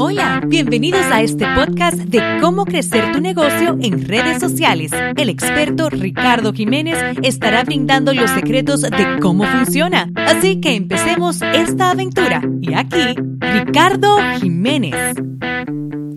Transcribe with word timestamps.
Hola, 0.00 0.40
bienvenidos 0.46 1.04
a 1.10 1.22
este 1.22 1.44
podcast 1.56 1.96
de 1.96 2.38
cómo 2.40 2.64
crecer 2.64 3.10
tu 3.10 3.20
negocio 3.20 3.76
en 3.80 4.06
redes 4.06 4.38
sociales. 4.38 4.92
El 5.16 5.28
experto 5.28 5.90
Ricardo 5.90 6.52
Jiménez 6.52 6.96
estará 7.24 7.64
brindando 7.64 8.14
los 8.14 8.30
secretos 8.30 8.82
de 8.82 9.18
cómo 9.20 9.42
funciona. 9.42 10.08
Así 10.14 10.60
que 10.60 10.76
empecemos 10.76 11.42
esta 11.42 11.90
aventura. 11.90 12.40
Y 12.60 12.74
aquí, 12.74 13.16
Ricardo 13.40 14.18
Jiménez. 14.40 15.16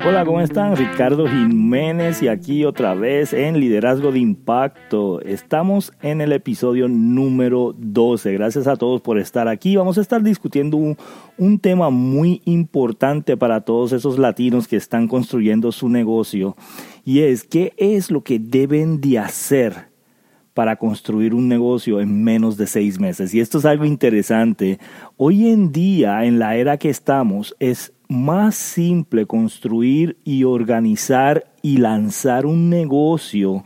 Hola, 0.03 0.25
¿cómo 0.25 0.41
están? 0.41 0.75
Ricardo 0.75 1.27
Jiménez 1.27 2.23
y 2.23 2.27
aquí 2.27 2.65
otra 2.65 2.95
vez 2.95 3.33
en 3.33 3.59
Liderazgo 3.59 4.11
de 4.11 4.17
Impacto. 4.17 5.21
Estamos 5.21 5.93
en 6.01 6.21
el 6.21 6.31
episodio 6.31 6.87
número 6.87 7.75
12. 7.77 8.33
Gracias 8.33 8.65
a 8.65 8.77
todos 8.77 9.01
por 9.01 9.19
estar 9.19 9.47
aquí. 9.47 9.75
Vamos 9.75 9.99
a 9.99 10.01
estar 10.01 10.23
discutiendo 10.23 10.75
un, 11.37 11.59
tema 11.59 11.91
muy 11.91 12.41
importante 12.45 13.37
para 13.37 13.61
todos 13.61 13.91
esos 13.91 14.17
latinos 14.17 14.67
que 14.67 14.75
están 14.75 15.07
construyendo 15.07 15.71
su 15.71 15.87
negocio 15.87 16.55
y 17.05 17.19
es 17.19 17.43
qué 17.43 17.73
es 17.77 18.09
lo 18.09 18.23
que 18.23 18.39
deben 18.39 19.01
de 19.01 19.19
hacer 19.19 19.91
para 20.55 20.77
construir 20.77 21.35
un 21.35 21.47
negocio 21.47 22.01
en 22.01 22.23
menos 22.23 22.57
de 22.57 22.65
seis 22.65 22.99
meses. 22.99 23.35
Y 23.35 23.39
esto 23.39 23.59
es 23.59 23.65
algo 23.65 23.85
interesante. 23.85 24.79
Hoy 25.15 25.47
en 25.47 25.71
día, 25.71 26.25
en 26.25 26.39
la 26.39 26.55
era 26.55 26.77
que 26.77 26.89
estamos, 26.89 27.55
es 27.59 27.93
más 28.11 28.55
simple 28.55 29.25
construir 29.25 30.17
y 30.25 30.43
organizar 30.43 31.49
y 31.61 31.77
lanzar 31.77 32.45
un 32.45 32.69
negocio 32.69 33.63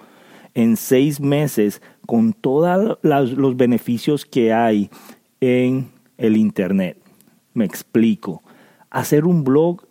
en 0.54 0.78
seis 0.78 1.20
meses 1.20 1.82
con 2.06 2.32
todos 2.32 3.00
los 3.02 3.58
beneficios 3.58 4.24
que 4.24 4.54
hay 4.54 4.92
en 5.42 5.90
el 6.20 6.38
Internet. 6.38 7.00
Me 7.56 7.66
explico. 7.66 8.44
Hacer 8.92 9.26
un 9.26 9.44
blog 9.44 9.88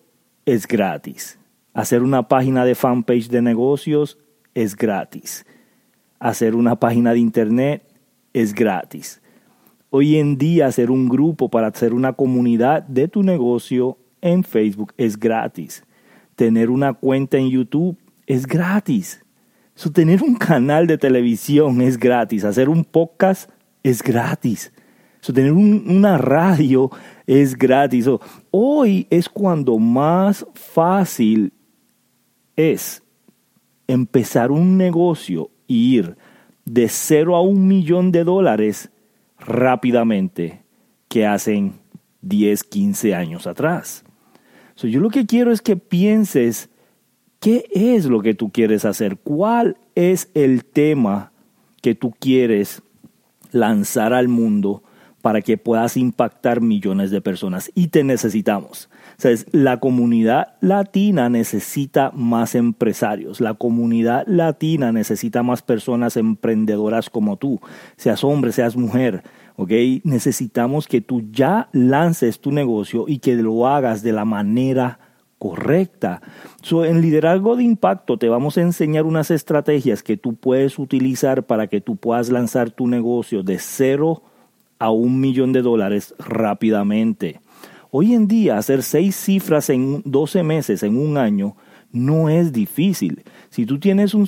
es 0.46 0.68
gratis. 0.68 1.36
Hacer 1.72 2.04
una 2.04 2.28
página 2.28 2.64
de 2.64 2.76
fanpage 2.76 3.28
de 3.30 3.42
negocios 3.42 4.18
es 4.54 4.76
gratis. 4.76 5.44
Hacer 6.20 6.54
una 6.54 6.76
página 6.76 7.12
de 7.12 7.18
Internet 7.18 7.82
es 8.32 8.54
gratis. 8.54 9.20
Hoy 9.90 10.16
en 10.16 10.38
día 10.38 10.66
hacer 10.66 10.92
un 10.92 11.08
grupo 11.08 11.48
para 11.48 11.66
hacer 11.66 11.92
una 11.92 12.12
comunidad 12.12 12.84
de 12.84 13.08
tu 13.08 13.24
negocio 13.24 13.98
en 14.24 14.42
Facebook 14.42 14.94
es 14.96 15.20
gratis. 15.20 15.84
Tener 16.34 16.70
una 16.70 16.94
cuenta 16.94 17.36
en 17.36 17.50
YouTube 17.50 17.98
es 18.26 18.46
gratis. 18.46 19.22
tener 19.92 20.22
un 20.22 20.34
canal 20.34 20.86
de 20.86 20.98
televisión 20.98 21.82
es 21.82 21.98
gratis. 21.98 22.44
Hacer 22.44 22.70
un 22.70 22.84
podcast 22.84 23.50
es 23.82 24.02
gratis. 24.02 24.72
tener 25.20 25.52
una 25.52 26.16
radio 26.16 26.90
es 27.26 27.56
gratis. 27.56 28.08
hoy 28.50 29.06
es 29.10 29.28
cuando 29.28 29.78
más 29.78 30.46
fácil 30.54 31.52
es 32.56 33.02
empezar 33.86 34.50
un 34.50 34.78
negocio 34.78 35.50
e 35.68 35.74
ir 35.74 36.16
de 36.64 36.88
cero 36.88 37.36
a 37.36 37.42
un 37.42 37.68
millón 37.68 38.10
de 38.10 38.24
dólares 38.24 38.90
rápidamente 39.38 40.62
que 41.08 41.26
hacen 41.26 41.74
10, 42.22 42.64
15 42.64 43.14
años 43.14 43.46
atrás 43.46 44.02
yo 44.76 45.00
lo 45.00 45.10
que 45.10 45.26
quiero 45.26 45.52
es 45.52 45.62
que 45.62 45.76
pienses 45.76 46.68
qué 47.40 47.64
es 47.72 48.06
lo 48.06 48.22
que 48.22 48.34
tú 48.34 48.50
quieres 48.50 48.84
hacer, 48.84 49.18
cuál 49.18 49.76
es 49.94 50.30
el 50.34 50.64
tema 50.64 51.32
que 51.82 51.94
tú 51.94 52.14
quieres 52.18 52.82
lanzar 53.52 54.12
al 54.12 54.28
mundo 54.28 54.82
para 55.24 55.40
que 55.40 55.56
puedas 55.56 55.96
impactar 55.96 56.60
millones 56.60 57.10
de 57.10 57.22
personas. 57.22 57.70
Y 57.74 57.88
te 57.88 58.04
necesitamos. 58.04 58.90
La 59.52 59.80
comunidad 59.80 60.54
latina 60.60 61.30
necesita 61.30 62.10
más 62.10 62.54
empresarios. 62.54 63.40
La 63.40 63.54
comunidad 63.54 64.26
latina 64.26 64.92
necesita 64.92 65.42
más 65.42 65.62
personas 65.62 66.18
emprendedoras 66.18 67.08
como 67.08 67.38
tú. 67.38 67.58
Seas 67.96 68.22
hombre, 68.22 68.52
seas 68.52 68.76
mujer. 68.76 69.22
¿Ok? 69.56 69.70
Necesitamos 70.04 70.86
que 70.86 71.00
tú 71.00 71.22
ya 71.30 71.68
lances 71.72 72.40
tu 72.40 72.52
negocio 72.52 73.04
y 73.06 73.18
que 73.18 73.34
lo 73.34 73.66
hagas 73.66 74.02
de 74.02 74.12
la 74.12 74.24
manera 74.24 74.98
correcta. 75.38 76.22
en 76.70 77.02
liderazgo 77.02 77.56
de 77.56 77.64
impacto 77.64 78.16
te 78.16 78.28
vamos 78.28 78.56
a 78.56 78.62
enseñar 78.62 79.04
unas 79.04 79.30
estrategias 79.30 80.02
que 80.02 80.16
tú 80.16 80.34
puedes 80.36 80.78
utilizar 80.78 81.42
para 81.42 81.66
que 81.66 81.80
tú 81.80 81.96
puedas 81.96 82.30
lanzar 82.30 82.70
tu 82.70 82.86
negocio 82.86 83.42
de 83.42 83.58
cero 83.58 84.22
a 84.78 84.90
un 84.90 85.20
millón 85.20 85.52
de 85.52 85.62
dólares 85.62 86.14
rápidamente. 86.18 87.40
Hoy 87.90 88.14
en 88.14 88.26
día 88.26 88.58
hacer 88.58 88.82
seis 88.82 89.14
cifras 89.16 89.70
en 89.70 90.02
12 90.04 90.42
meses, 90.42 90.82
en 90.82 90.96
un 90.96 91.16
año, 91.16 91.56
no 91.94 92.28
es 92.28 92.52
difícil. 92.52 93.22
Si 93.50 93.64
tú 93.64 93.78
tienes 93.78 94.14
un, 94.14 94.26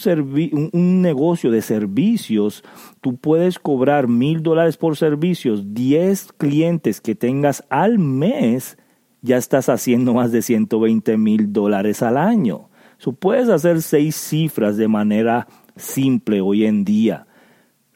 negocio 1.03 1.50
de 1.50 1.60
servicios, 1.60 2.62
tú 3.00 3.16
puedes 3.16 3.59
cobrar 3.59 4.06
mil 4.06 4.43
dólares 4.43 4.77
por 4.77 4.97
servicios, 4.97 5.75
10 5.75 6.32
clientes 6.38 7.00
que 7.00 7.16
tengas 7.16 7.65
al 7.69 7.99
mes, 7.99 8.78
ya 9.21 9.37
estás 9.37 9.69
haciendo 9.69 10.15
más 10.15 10.31
de 10.31 10.43
120 10.43 11.19
mil 11.19 11.53
dólares 11.53 12.03
al 12.03 12.16
año. 12.16 12.71
So, 12.99 13.12
puedes 13.12 13.49
hacer 13.49 13.83
seis 13.83 14.15
cifras 14.15 14.77
de 14.77 14.87
manera 14.87 15.48
simple 15.75 16.41
hoy 16.41 16.65
en 16.65 16.84
día. 16.84 17.27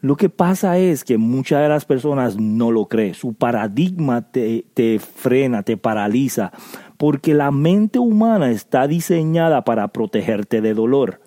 Lo 0.01 0.17
que 0.17 0.31
pasa 0.31 0.79
es 0.79 1.05
que 1.05 1.17
muchas 1.17 1.63
de 1.63 1.69
las 1.69 1.85
personas 1.85 2.39
no 2.39 2.73
lo 2.73 2.87
creen. 2.87 3.15
Su 3.15 3.35
paradigma 3.35 4.31
te, 4.33 4.67
te 4.75 4.99
frena, 4.99 5.63
te 5.63 5.77
paraliza 5.77 6.53
porque 7.01 7.33
la 7.33 7.51
mente 7.51 7.99
humana 7.99 8.51
está 8.51 8.87
diseñada 8.87 9.65
para 9.65 9.89
protegerte 9.89 10.61
de 10.61 10.75
dolor. 10.75 11.23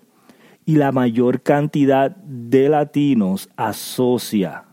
Y 0.66 0.76
la 0.76 0.92
mayor 0.92 1.42
cantidad 1.42 2.16
de 2.16 2.70
latinos 2.70 3.50
asocia 3.56 4.66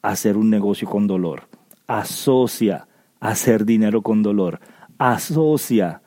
hacer 0.00 0.38
un 0.38 0.48
negocio 0.48 0.88
con 0.88 1.06
dolor, 1.06 1.42
asocia 1.86 2.88
hacer 3.20 3.66
dinero 3.66 4.00
con 4.00 4.22
dolor, 4.22 4.60
asocia 4.96 6.00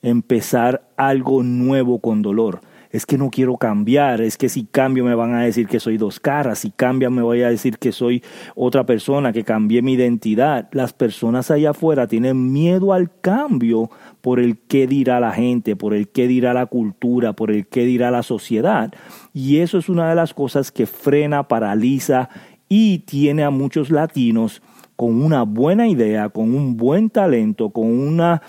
empezar 0.00 0.88
algo 0.96 1.42
nuevo 1.42 1.98
con 1.98 2.22
dolor 2.22 2.62
es 2.94 3.06
que 3.06 3.18
no 3.18 3.28
quiero 3.28 3.56
cambiar, 3.56 4.20
es 4.20 4.38
que 4.38 4.48
si 4.48 4.66
cambio 4.66 5.04
me 5.04 5.16
van 5.16 5.34
a 5.34 5.42
decir 5.42 5.66
que 5.66 5.80
soy 5.80 5.96
dos 5.96 6.20
caras, 6.20 6.60
si 6.60 6.70
cambio 6.70 7.10
me 7.10 7.22
voy 7.22 7.42
a 7.42 7.48
decir 7.48 7.76
que 7.78 7.90
soy 7.90 8.22
otra 8.54 8.86
persona, 8.86 9.32
que 9.32 9.42
cambié 9.42 9.82
mi 9.82 9.94
identidad. 9.94 10.68
Las 10.70 10.92
personas 10.92 11.50
allá 11.50 11.70
afuera 11.70 12.06
tienen 12.06 12.52
miedo 12.52 12.92
al 12.92 13.10
cambio 13.20 13.90
por 14.20 14.38
el 14.38 14.58
qué 14.58 14.86
dirá 14.86 15.18
la 15.18 15.32
gente, 15.32 15.74
por 15.74 15.92
el 15.92 16.06
qué 16.06 16.28
dirá 16.28 16.54
la 16.54 16.66
cultura, 16.66 17.32
por 17.32 17.50
el 17.50 17.66
qué 17.66 17.84
dirá 17.84 18.12
la 18.12 18.22
sociedad. 18.22 18.94
Y 19.32 19.58
eso 19.58 19.78
es 19.78 19.88
una 19.88 20.08
de 20.08 20.14
las 20.14 20.32
cosas 20.32 20.70
que 20.70 20.86
frena, 20.86 21.48
paraliza 21.48 22.28
y 22.68 23.00
tiene 23.00 23.42
a 23.42 23.50
muchos 23.50 23.90
latinos 23.90 24.62
con 24.94 25.20
una 25.20 25.42
buena 25.42 25.88
idea, 25.88 26.28
con 26.28 26.54
un 26.54 26.76
buen 26.76 27.10
talento, 27.10 27.70
con 27.70 27.86
una 27.86 28.40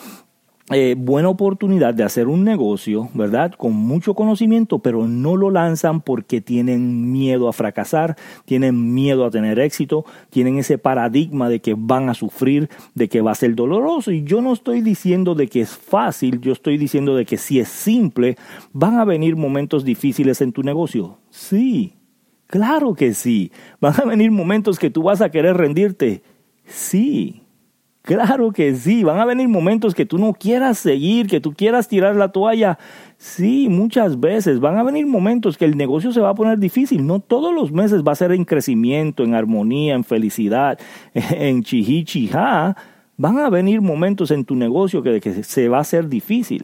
eh, 0.71 0.95
buena 0.97 1.29
oportunidad 1.29 1.93
de 1.93 2.03
hacer 2.03 2.27
un 2.27 2.43
negocio, 2.43 3.09
¿verdad? 3.13 3.53
Con 3.55 3.73
mucho 3.73 4.15
conocimiento, 4.15 4.79
pero 4.79 5.07
no 5.07 5.35
lo 5.35 5.51
lanzan 5.51 6.01
porque 6.01 6.41
tienen 6.41 7.11
miedo 7.11 7.47
a 7.47 7.53
fracasar, 7.53 8.15
tienen 8.45 8.95
miedo 8.95 9.25
a 9.25 9.29
tener 9.29 9.59
éxito, 9.59 10.05
tienen 10.31 10.57
ese 10.57 10.79
paradigma 10.79 11.49
de 11.49 11.59
que 11.59 11.75
van 11.77 12.09
a 12.09 12.15
sufrir, 12.15 12.67
de 12.95 13.07
que 13.09 13.21
va 13.21 13.31
a 13.31 13.35
ser 13.35 13.53
doloroso. 13.53 14.11
Y 14.11 14.23
yo 14.23 14.41
no 14.41 14.53
estoy 14.53 14.81
diciendo 14.81 15.35
de 15.35 15.45
que 15.45 15.61
es 15.61 15.69
fácil, 15.69 16.41
yo 16.41 16.53
estoy 16.53 16.79
diciendo 16.79 17.15
de 17.15 17.25
que 17.25 17.37
si 17.37 17.59
es 17.59 17.67
simple, 17.67 18.35
van 18.73 18.97
a 18.97 19.05
venir 19.05 19.35
momentos 19.35 19.85
difíciles 19.85 20.41
en 20.41 20.51
tu 20.51 20.63
negocio. 20.63 21.19
Sí, 21.29 21.93
claro 22.47 22.95
que 22.95 23.13
sí. 23.13 23.51
Van 23.79 23.93
a 24.01 24.05
venir 24.05 24.31
momentos 24.31 24.79
que 24.79 24.89
tú 24.89 25.03
vas 25.03 25.21
a 25.21 25.29
querer 25.29 25.57
rendirte. 25.57 26.23
Sí, 26.65 27.44
Claro 28.05 28.51
que 28.51 28.75
sí, 28.75 29.03
van 29.03 29.19
a 29.19 29.25
venir 29.25 29.47
momentos 29.47 29.95
que 29.95 30.05
tú 30.05 30.19
no 30.19 30.33
quieras 30.33 30.77
seguir, 30.77 31.25
que 31.25 31.41
tú 31.41 31.53
quieras 31.53 31.87
tirar 31.87 32.15
la 32.15 32.31
toalla. 32.31 32.77
Sí, 33.17 33.67
muchas 33.67 34.19
veces 34.19 34.59
van 34.59 34.77
a 34.77 34.83
venir 34.83 35.07
momentos 35.07 35.57
que 35.57 35.65
el 35.65 35.75
negocio 35.75 36.11
se 36.11 36.21
va 36.21 36.29
a 36.29 36.35
poner 36.35 36.59
difícil. 36.59 37.07
No 37.07 37.19
todos 37.19 37.51
los 37.51 37.71
meses 37.71 38.03
va 38.03 38.11
a 38.11 38.15
ser 38.15 38.31
en 38.31 38.45
crecimiento, 38.45 39.23
en 39.23 39.33
armonía, 39.33 39.95
en 39.95 40.03
felicidad, 40.03 40.77
en 41.15 41.63
chihichija. 41.63 42.77
Van 43.17 43.39
a 43.39 43.49
venir 43.49 43.81
momentos 43.81 44.29
en 44.29 44.45
tu 44.45 44.55
negocio 44.55 45.01
que, 45.01 45.19
que 45.19 45.43
se 45.43 45.67
va 45.67 45.79
a 45.79 45.81
hacer 45.81 46.07
difícil. 46.07 46.63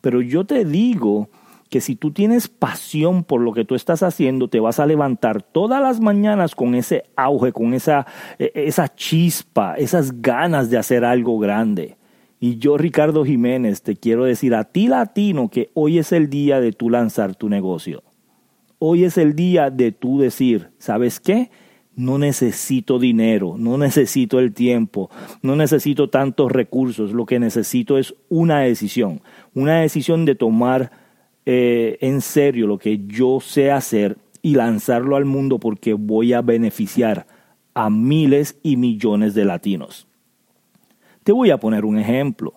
Pero 0.00 0.20
yo 0.20 0.44
te 0.44 0.64
digo 0.64 1.28
que 1.70 1.80
si 1.80 1.94
tú 1.94 2.10
tienes 2.10 2.48
pasión 2.48 3.22
por 3.22 3.40
lo 3.40 3.52
que 3.52 3.64
tú 3.64 3.76
estás 3.76 4.02
haciendo, 4.02 4.48
te 4.48 4.58
vas 4.58 4.80
a 4.80 4.86
levantar 4.86 5.40
todas 5.40 5.80
las 5.80 6.00
mañanas 6.00 6.56
con 6.56 6.74
ese 6.74 7.04
auge, 7.14 7.52
con 7.52 7.74
esa, 7.74 8.06
e, 8.38 8.50
esa 8.54 8.92
chispa, 8.92 9.76
esas 9.76 10.20
ganas 10.20 10.68
de 10.68 10.78
hacer 10.78 11.04
algo 11.04 11.38
grande. 11.38 11.96
Y 12.40 12.58
yo, 12.58 12.76
Ricardo 12.76 13.24
Jiménez, 13.24 13.82
te 13.82 13.96
quiero 13.96 14.24
decir 14.24 14.54
a 14.54 14.64
ti 14.64 14.88
latino 14.88 15.48
que 15.48 15.70
hoy 15.74 15.98
es 15.98 16.10
el 16.10 16.28
día 16.28 16.60
de 16.60 16.72
tú 16.72 16.90
lanzar 16.90 17.36
tu 17.36 17.48
negocio. 17.48 18.02
Hoy 18.80 19.04
es 19.04 19.16
el 19.16 19.36
día 19.36 19.70
de 19.70 19.92
tú 19.92 20.18
decir, 20.18 20.70
¿sabes 20.78 21.20
qué? 21.20 21.50
no 21.96 22.18
necesito 22.18 22.98
dinero, 22.98 23.56
no 23.58 23.76
necesito 23.76 24.38
el 24.38 24.54
tiempo, 24.54 25.10
no 25.42 25.54
necesito 25.54 26.08
tantos 26.08 26.50
recursos, 26.50 27.12
lo 27.12 27.26
que 27.26 27.38
necesito 27.38 27.98
es 27.98 28.14
una 28.28 28.60
decisión, 28.60 29.20
una 29.54 29.80
decisión 29.80 30.24
de 30.24 30.34
tomar 30.34 30.92
eh, 31.52 31.98
en 32.00 32.20
serio 32.20 32.68
lo 32.68 32.78
que 32.78 33.00
yo 33.08 33.40
sé 33.40 33.72
hacer 33.72 34.18
y 34.40 34.54
lanzarlo 34.54 35.16
al 35.16 35.24
mundo 35.24 35.58
porque 35.58 35.94
voy 35.94 36.32
a 36.32 36.42
beneficiar 36.42 37.26
a 37.74 37.90
miles 37.90 38.56
y 38.62 38.76
millones 38.76 39.34
de 39.34 39.44
latinos. 39.44 40.06
Te 41.24 41.32
voy 41.32 41.50
a 41.50 41.58
poner 41.58 41.84
un 41.84 41.98
ejemplo. 41.98 42.54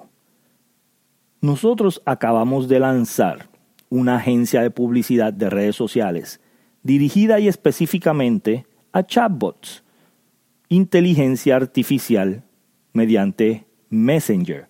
Nosotros 1.42 2.04
acabamos 2.06 2.68
de 2.68 2.82
lanzar 2.82 3.50
una 3.90 4.18
agencia 4.18 4.62
de 4.62 4.70
publicidad 4.70 5.34
de 5.34 5.50
redes 5.50 5.76
sociales 5.76 6.40
dirigida 6.84 7.40
y 7.40 7.48
específicamente 7.48 8.68
a 8.92 9.04
chatbots, 9.08 9.84
inteligencia 10.70 11.56
artificial 11.56 12.44
mediante 12.92 13.66
Messenger. 13.90 14.68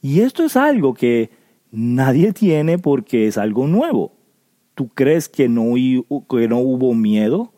Y 0.00 0.20
esto 0.20 0.44
es 0.44 0.56
algo 0.56 0.94
que 0.94 1.44
nadie 1.70 2.32
tiene 2.32 2.78
porque 2.78 3.26
es 3.26 3.38
algo 3.38 3.66
nuevo. 3.66 4.12
¿Tú 4.74 4.88
crees 4.88 5.28
que 5.28 5.48
no, 5.48 5.74
que 6.28 6.48
no 6.48 6.58
hubo 6.58 6.94
miedo? 6.94 7.52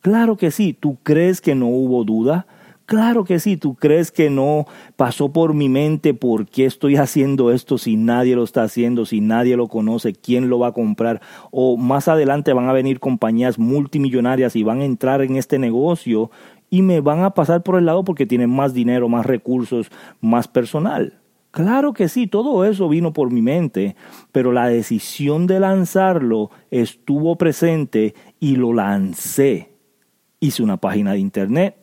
Claro 0.00 0.36
que 0.36 0.50
sí. 0.50 0.76
¿Tú 0.78 0.98
crees 1.02 1.40
que 1.40 1.54
no 1.54 1.68
hubo 1.68 2.04
duda? 2.04 2.46
Claro 2.88 3.24
que 3.24 3.38
sí, 3.38 3.58
tú 3.58 3.74
crees 3.74 4.10
que 4.10 4.30
no 4.30 4.64
pasó 4.96 5.30
por 5.30 5.52
mi 5.52 5.68
mente 5.68 6.14
por 6.14 6.46
qué 6.46 6.64
estoy 6.64 6.96
haciendo 6.96 7.52
esto 7.52 7.76
si 7.76 7.96
nadie 7.96 8.34
lo 8.34 8.44
está 8.44 8.62
haciendo, 8.62 9.04
si 9.04 9.20
nadie 9.20 9.58
lo 9.58 9.68
conoce, 9.68 10.14
quién 10.14 10.48
lo 10.48 10.58
va 10.58 10.68
a 10.68 10.72
comprar. 10.72 11.20
O 11.50 11.76
más 11.76 12.08
adelante 12.08 12.54
van 12.54 12.66
a 12.66 12.72
venir 12.72 12.98
compañías 12.98 13.58
multimillonarias 13.58 14.56
y 14.56 14.62
van 14.62 14.80
a 14.80 14.86
entrar 14.86 15.20
en 15.20 15.36
este 15.36 15.58
negocio 15.58 16.30
y 16.70 16.80
me 16.80 17.02
van 17.02 17.24
a 17.24 17.34
pasar 17.34 17.62
por 17.62 17.76
el 17.76 17.84
lado 17.84 18.04
porque 18.04 18.24
tienen 18.24 18.48
más 18.48 18.72
dinero, 18.72 19.06
más 19.10 19.26
recursos, 19.26 19.90
más 20.22 20.48
personal. 20.48 21.20
Claro 21.50 21.94
que 21.94 22.08
sí, 22.08 22.26
todo 22.26 22.64
eso 22.64 22.88
vino 22.88 23.12
por 23.12 23.32
mi 23.32 23.40
mente, 23.40 23.96
pero 24.32 24.52
la 24.52 24.68
decisión 24.68 25.46
de 25.46 25.60
lanzarlo 25.60 26.50
estuvo 26.70 27.36
presente 27.36 28.14
y 28.38 28.56
lo 28.56 28.74
lancé. 28.74 29.72
Hice 30.40 30.62
una 30.62 30.76
página 30.76 31.12
de 31.12 31.18
internet, 31.18 31.76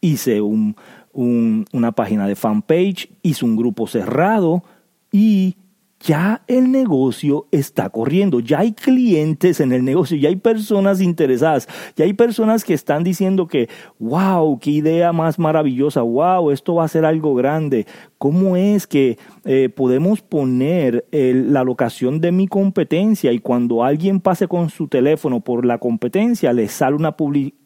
hice 0.00 0.40
un, 0.42 0.76
una 1.12 1.92
página 1.92 2.26
de 2.26 2.36
fanpage, 2.36 3.08
hice 3.22 3.44
un 3.44 3.56
grupo 3.56 3.86
cerrado 3.86 4.62
y 5.10 5.56
ya 6.02 6.42
el 6.48 6.72
negocio 6.72 7.46
está 7.52 7.88
corriendo, 7.88 8.40
ya 8.40 8.58
hay 8.60 8.72
clientes 8.72 9.60
en 9.60 9.72
el 9.72 9.84
negocio, 9.84 10.16
ya 10.16 10.28
hay 10.28 10.36
personas 10.36 11.00
interesadas, 11.00 11.68
ya 11.96 12.04
hay 12.04 12.12
personas 12.12 12.64
que 12.64 12.74
están 12.74 13.04
diciendo 13.04 13.46
que, 13.46 13.68
wow, 13.98 14.58
qué 14.58 14.70
idea 14.70 15.12
más 15.12 15.38
maravillosa, 15.38 16.02
wow, 16.02 16.50
esto 16.50 16.74
va 16.74 16.84
a 16.84 16.88
ser 16.88 17.04
algo 17.04 17.34
grande. 17.34 17.86
¿Cómo 18.18 18.56
es 18.56 18.86
que 18.86 19.18
eh, 19.44 19.68
podemos 19.68 20.22
poner 20.22 21.06
la 21.12 21.64
locación 21.64 22.20
de 22.20 22.32
mi 22.32 22.46
competencia 22.48 23.32
y 23.32 23.38
cuando 23.38 23.84
alguien 23.84 24.20
pase 24.20 24.48
con 24.48 24.70
su 24.70 24.88
teléfono 24.88 25.40
por 25.40 25.64
la 25.64 25.78
competencia, 25.78 26.52
le 26.52 26.68
sale 26.68 26.96
una 26.96 27.16
publicidad? 27.16 27.61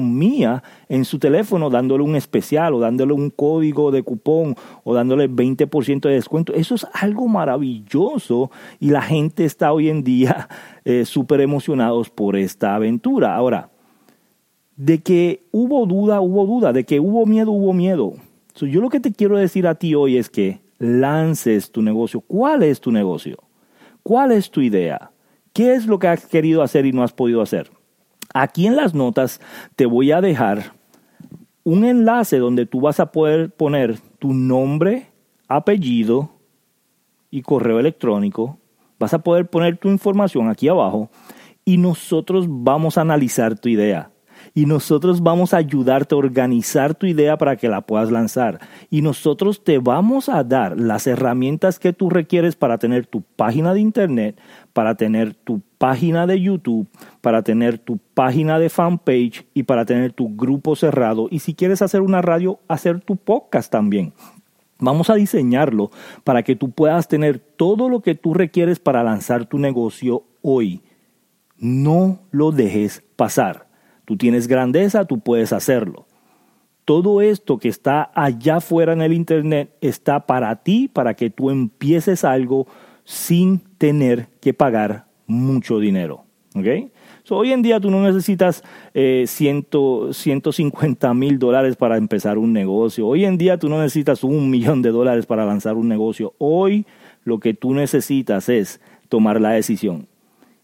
Mía 0.00 0.62
en 0.88 1.04
su 1.04 1.18
teléfono 1.18 1.70
dándole 1.70 2.04
un 2.04 2.16
especial 2.16 2.74
o 2.74 2.80
dándole 2.80 3.12
un 3.12 3.30
código 3.30 3.90
de 3.90 4.02
cupón 4.02 4.54
o 4.84 4.94
dándole 4.94 5.28
20% 5.28 6.00
de 6.00 6.14
descuento. 6.14 6.52
Eso 6.54 6.74
es 6.74 6.86
algo 6.92 7.28
maravilloso 7.28 8.50
y 8.80 8.90
la 8.90 9.02
gente 9.02 9.44
está 9.44 9.72
hoy 9.72 9.88
en 9.88 10.04
día 10.04 10.48
eh, 10.84 11.04
súper 11.04 11.40
emocionados 11.40 12.10
por 12.10 12.36
esta 12.36 12.74
aventura. 12.74 13.34
Ahora, 13.36 13.70
de 14.76 15.02
que 15.02 15.42
hubo 15.52 15.86
duda, 15.86 16.20
hubo 16.20 16.46
duda, 16.46 16.72
de 16.72 16.84
que 16.84 17.00
hubo 17.00 17.26
miedo, 17.26 17.50
hubo 17.50 17.72
miedo. 17.72 18.14
yo 18.54 18.80
lo 18.80 18.90
que 18.90 19.00
te 19.00 19.12
quiero 19.12 19.38
decir 19.38 19.66
a 19.66 19.74
ti 19.74 19.94
hoy 19.94 20.16
es 20.16 20.28
que 20.28 20.60
lances 20.78 21.70
tu 21.70 21.82
negocio. 21.82 22.20
¿Cuál 22.20 22.62
es 22.62 22.80
tu 22.80 22.92
negocio? 22.92 23.38
¿Cuál 24.02 24.32
es 24.32 24.50
tu 24.50 24.60
idea? 24.60 25.10
¿Qué 25.52 25.74
es 25.74 25.86
lo 25.86 25.98
que 25.98 26.08
has 26.08 26.26
querido 26.26 26.62
hacer 26.62 26.84
y 26.86 26.92
no 26.92 27.02
has 27.02 27.12
podido 27.12 27.40
hacer? 27.40 27.70
Aquí 28.38 28.66
en 28.66 28.76
las 28.76 28.92
notas 28.92 29.40
te 29.76 29.86
voy 29.86 30.12
a 30.12 30.20
dejar 30.20 30.74
un 31.64 31.86
enlace 31.86 32.36
donde 32.36 32.66
tú 32.66 32.82
vas 32.82 33.00
a 33.00 33.10
poder 33.10 33.50
poner 33.50 33.98
tu 34.18 34.34
nombre, 34.34 35.06
apellido 35.48 36.32
y 37.30 37.40
correo 37.40 37.80
electrónico. 37.80 38.58
Vas 38.98 39.14
a 39.14 39.20
poder 39.20 39.48
poner 39.48 39.78
tu 39.78 39.88
información 39.88 40.50
aquí 40.50 40.68
abajo 40.68 41.08
y 41.64 41.78
nosotros 41.78 42.44
vamos 42.46 42.98
a 42.98 43.00
analizar 43.00 43.58
tu 43.58 43.70
idea 43.70 44.10
y 44.54 44.66
nosotros 44.66 45.22
vamos 45.22 45.54
a 45.54 45.58
ayudarte 45.58 46.14
a 46.14 46.18
organizar 46.18 46.94
tu 46.94 47.06
idea 47.06 47.36
para 47.36 47.56
que 47.56 47.68
la 47.68 47.82
puedas 47.82 48.10
lanzar. 48.10 48.60
Y 48.90 49.02
nosotros 49.02 49.64
te 49.64 49.78
vamos 49.78 50.28
a 50.28 50.44
dar 50.44 50.78
las 50.78 51.06
herramientas 51.06 51.78
que 51.78 51.92
tú 51.92 52.10
requieres 52.10 52.56
para 52.56 52.78
tener 52.78 53.06
tu 53.06 53.22
página 53.22 53.74
de 53.74 53.80
internet, 53.80 54.40
para 54.72 54.94
tener 54.94 55.34
tu 55.34 55.62
página 55.78 56.26
de 56.26 56.40
YouTube, 56.40 56.88
para 57.20 57.42
tener 57.42 57.78
tu 57.78 57.98
página 58.14 58.58
de 58.58 58.68
fanpage 58.68 59.46
y 59.54 59.64
para 59.64 59.84
tener 59.84 60.12
tu 60.12 60.34
grupo 60.36 60.76
cerrado. 60.76 61.28
Y 61.30 61.40
si 61.40 61.54
quieres 61.54 61.82
hacer 61.82 62.00
una 62.00 62.22
radio, 62.22 62.60
hacer 62.68 63.00
tu 63.00 63.16
podcast 63.16 63.70
también. 63.70 64.12
Vamos 64.78 65.08
a 65.08 65.14
diseñarlo 65.14 65.90
para 66.22 66.42
que 66.42 66.54
tú 66.54 66.70
puedas 66.70 67.08
tener 67.08 67.38
todo 67.38 67.88
lo 67.88 68.00
que 68.00 68.14
tú 68.14 68.34
requieres 68.34 68.78
para 68.78 69.02
lanzar 69.02 69.46
tu 69.46 69.58
negocio 69.58 70.24
hoy. 70.42 70.82
No 71.56 72.20
lo 72.30 72.52
dejes 72.52 73.02
pasar. 73.16 73.65
Tú 74.06 74.16
tienes 74.16 74.48
grandeza, 74.48 75.04
tú 75.04 75.20
puedes 75.20 75.52
hacerlo. 75.52 76.06
Todo 76.86 77.20
esto 77.20 77.58
que 77.58 77.68
está 77.68 78.10
allá 78.14 78.56
afuera 78.56 78.92
en 78.94 79.02
el 79.02 79.12
Internet 79.12 79.76
está 79.80 80.20
para 80.26 80.62
ti, 80.62 80.88
para 80.88 81.14
que 81.14 81.28
tú 81.28 81.50
empieces 81.50 82.24
algo 82.24 82.66
sin 83.04 83.58
tener 83.76 84.28
que 84.40 84.54
pagar 84.54 85.06
mucho 85.26 85.78
dinero. 85.80 86.24
¿okay? 86.54 86.90
hoy 87.30 87.52
en 87.52 87.62
día 87.62 87.80
tú 87.80 87.90
no 87.90 88.02
necesitas 88.02 88.62
eh, 88.94 89.24
150 89.26 91.14
mil 91.14 91.38
dólares 91.38 91.76
para 91.76 91.96
empezar 91.96 92.38
un 92.38 92.52
negocio. 92.52 93.06
Hoy 93.06 93.24
en 93.24 93.36
día 93.36 93.58
tú 93.58 93.68
no 93.68 93.80
necesitas 93.80 94.22
un 94.24 94.48
millón 94.50 94.82
de 94.82 94.90
dólares 94.90 95.26
para 95.26 95.44
lanzar 95.44 95.74
un 95.74 95.88
negocio. 95.88 96.34
Hoy 96.38 96.86
lo 97.24 97.40
que 97.40 97.54
tú 97.54 97.74
necesitas 97.74 98.48
es 98.48 98.80
tomar 99.08 99.40
la 99.40 99.50
decisión. 99.50 100.06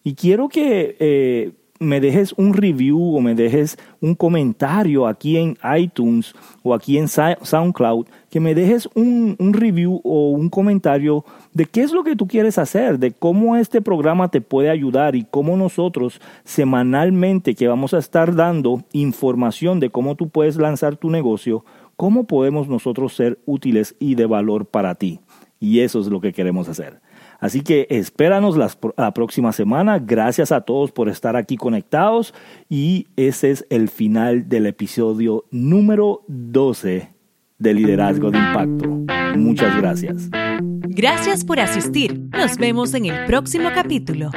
Y 0.04 0.14
quiero 0.14 0.48
que 0.48 0.96
eh, 0.98 1.52
me 1.82 2.00
dejes 2.00 2.32
un 2.36 2.54
review 2.54 3.16
o 3.16 3.20
me 3.20 3.34
dejes 3.34 3.76
un 4.00 4.14
comentario 4.14 5.06
aquí 5.06 5.36
en 5.36 5.58
iTunes 5.76 6.34
o 6.62 6.74
aquí 6.74 6.96
en 6.96 7.08
SoundCloud, 7.08 8.06
que 8.30 8.40
me 8.40 8.54
dejes 8.54 8.88
un, 8.94 9.36
review 9.52 10.00
o 10.04 10.30
un 10.30 10.48
comentario 10.48 11.24
de 11.52 11.66
qué 11.66 11.82
es 11.82 11.92
lo 11.92 12.04
que 12.04 12.16
tú 12.16 12.26
quieres 12.26 12.56
hacer, 12.58 12.98
de 12.98 13.12
cómo 13.12 13.56
este 13.56 13.82
programa 13.82 14.28
te 14.28 14.40
puede 14.40 14.70
ayudar 14.70 15.16
y 15.16 15.24
cómo 15.24 15.56
nosotros 15.56 16.20
semanalmente 16.44 17.54
que 17.54 17.68
vamos 17.68 17.92
a 17.94 17.98
estar 17.98 18.34
dando 18.34 18.82
información 18.92 19.80
de 19.80 19.90
cómo 19.90 20.14
tú 20.14 20.28
puedes 20.28 20.56
lanzar 20.56 20.96
tu 20.96 21.10
negocio, 21.10 21.64
cómo 21.96 22.24
podemos 22.24 22.68
nosotros 22.68 23.14
ser 23.14 23.38
útiles 23.44 23.96
y 23.98 24.14
de 24.14 24.26
valor 24.26 24.66
para 24.66 24.94
ti. 24.94 25.20
Y 25.60 25.80
eso 25.80 26.00
es 26.00 26.06
lo 26.06 26.20
que 26.20 26.32
queremos 26.32 26.68
hacer. 26.68 27.00
Así 27.42 27.62
que 27.62 27.88
espéranos 27.90 28.56
la, 28.56 29.12
próxima 29.12 29.52
semana. 29.52 29.98
Gracias 29.98 30.52
a 30.52 30.60
todos 30.60 30.92
por 30.92 31.08
estar 31.08 31.34
aquí 31.34 31.56
conectados. 31.56 32.32
Y 32.68 33.08
ese 33.16 33.50
es 33.50 33.66
el 33.68 33.88
final 33.88 34.48
del 34.48 34.66
episodio 34.66 35.44
número 35.50 36.22
12 36.28 37.10
de 37.58 37.74
Liderazgo 37.74 38.30
de 38.30 38.38
Impacto. 38.38 38.88
Muchas 39.36 39.76
gracias. 39.76 40.30
Gracias 40.88 41.44
por 41.44 41.58
asistir. 41.58 42.28
Nos 42.30 42.58
vemos 42.58 42.94
en 42.94 43.06
el 43.06 43.26
próximo 43.26 43.70
capítulo. 43.74 44.30